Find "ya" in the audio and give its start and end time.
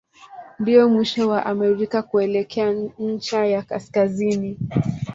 3.45-3.61